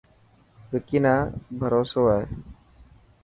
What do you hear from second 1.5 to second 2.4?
بهروسو هي.